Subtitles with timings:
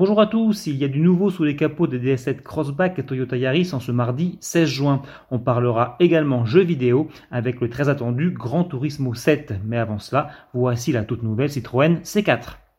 [0.00, 3.02] Bonjour à tous, il y a du nouveau sous les capots des DS7 Crossback et
[3.02, 5.02] Toyota Yaris en ce mardi 16 juin.
[5.30, 9.60] On parlera également jeux vidéo avec le très attendu Gran Turismo 7.
[9.62, 12.69] Mais avant cela, voici la toute nouvelle Citroën C4.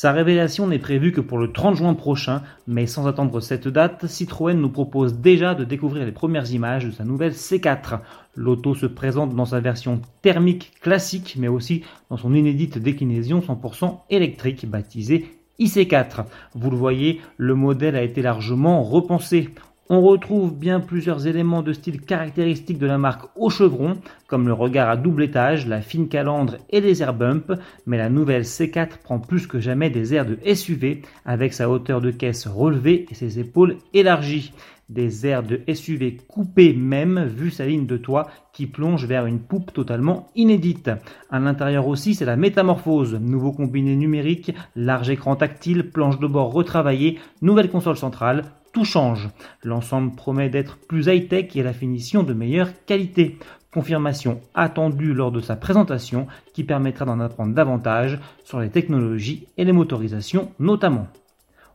[0.00, 4.06] Sa révélation n'est prévue que pour le 30 juin prochain, mais sans attendre cette date,
[4.06, 7.98] Citroën nous propose déjà de découvrir les premières images de sa nouvelle C4.
[8.36, 13.98] L'auto se présente dans sa version thermique classique, mais aussi dans son inédite déclinaison 100%
[14.08, 16.26] électrique baptisée IC4.
[16.54, 19.48] Vous le voyez, le modèle a été largement repensé.
[19.90, 23.96] On retrouve bien plusieurs éléments de style caractéristiques de la marque au chevron,
[24.26, 28.10] comme le regard à double étage, la fine calandre et les air bumps, mais la
[28.10, 32.46] nouvelle C4 prend plus que jamais des airs de SUV, avec sa hauteur de caisse
[32.46, 34.52] relevée et ses épaules élargies.
[34.90, 39.40] Des airs de SUV coupés même, vu sa ligne de toit qui plonge vers une
[39.40, 40.90] poupe totalement inédite.
[41.30, 43.14] À l'intérieur aussi, c'est la métamorphose.
[43.14, 48.44] Nouveau combiné numérique, large écran tactile, planche de bord retravaillée, nouvelle console centrale,
[48.78, 49.28] tout change.
[49.64, 53.36] L'ensemble promet d'être plus high-tech et la finition de meilleure qualité.
[53.74, 59.64] Confirmation attendue lors de sa présentation qui permettra d'en apprendre davantage sur les technologies et
[59.64, 61.08] les motorisations notamment.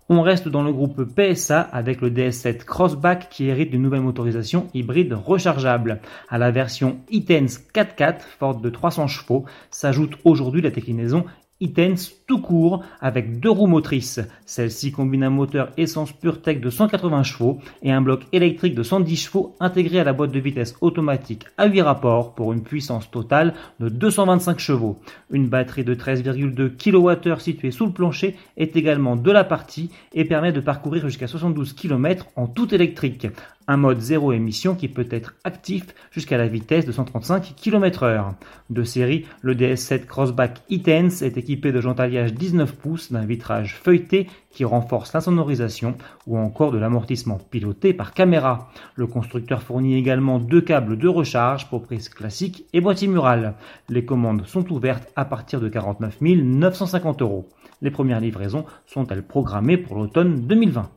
[0.08, 4.70] On reste dans le groupe PSA avec le DS7 Crossback qui hérite d'une nouvelle motorisation
[4.74, 6.00] hybride rechargeable.
[6.30, 11.26] À la version e-Tense 4x4 forte de 300 chevaux s'ajoute aujourd'hui la déclinaison
[11.64, 14.20] e-Tense tout court avec deux roues motrices.
[14.46, 19.16] Celle-ci combine un moteur essence PureTech de 180 chevaux et un bloc électrique de 110
[19.16, 23.54] chevaux intégré à la boîte de vitesse automatique à 8 rapports pour une puissance totale
[23.80, 25.00] de 225 chevaux.
[25.30, 30.26] Une batterie de 13,2 kWh située sous le plancher est également de la partie et
[30.26, 33.28] permet de parcourir jusqu'à 72 km en tout électrique
[33.68, 38.34] un mode zéro émission qui peut être actif jusqu'à la vitesse de 135 km/h.
[38.70, 44.28] De série, le DS7 Crossback e-Tense est équipé de jantes 19 pouces d'un vitrage feuilleté
[44.52, 45.96] qui renforce l'insonorisation
[46.28, 48.70] ou encore de l'amortissement piloté par caméra.
[48.96, 53.56] Le constructeur fournit également deux câbles de recharge pour prise classique et boîtier mural.
[53.90, 57.50] Les commandes sont ouvertes à partir de 49 950 euros.
[57.82, 60.90] Les premières livraisons sont-elles programmées pour l'automne 2020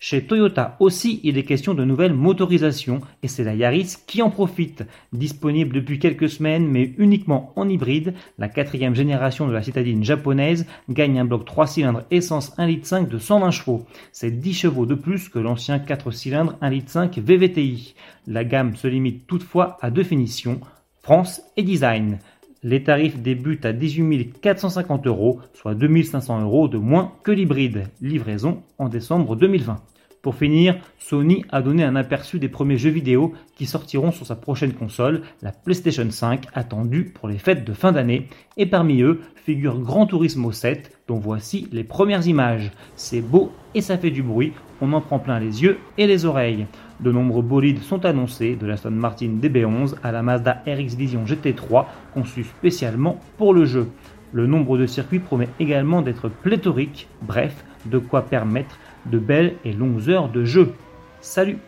[0.00, 4.30] chez Toyota aussi, il est question de nouvelles motorisations et c'est la Yaris qui en
[4.30, 4.84] profite.
[5.12, 10.66] Disponible depuis quelques semaines mais uniquement en hybride, la quatrième génération de la citadine japonaise
[10.88, 13.86] gagne un bloc 3 cylindres essence 1,5 litre de 120 chevaux.
[14.12, 17.96] C'est 10 chevaux de plus que l'ancien 4 cylindres 1,5 litre VVTI.
[18.28, 20.60] La gamme se limite toutefois à deux finitions,
[21.02, 22.20] France et Design.
[22.64, 27.84] Les tarifs débutent à 18 450 euros, soit 2500 euros de moins que l'hybride.
[28.00, 29.80] Livraison en décembre 2020.
[30.22, 34.34] Pour finir, Sony a donné un aperçu des premiers jeux vidéo qui sortiront sur sa
[34.34, 38.26] prochaine console, la PlayStation 5, attendue pour les fêtes de fin d'année.
[38.56, 42.72] Et parmi eux figure Gran Turismo 7, dont voici les premières images.
[42.96, 46.24] C'est beau et ça fait du bruit, on en prend plein les yeux et les
[46.24, 46.66] oreilles.
[47.00, 51.24] De nombreux bolides sont annoncés, de la Aston Martin DB11 à la Mazda RX Vision
[51.24, 53.88] GT3, conçue spécialement pour le jeu.
[54.32, 58.78] Le nombre de circuits promet également d'être pléthorique, bref, de quoi permettre
[59.10, 60.72] de belles et longues heures de jeu.
[61.20, 61.58] Salut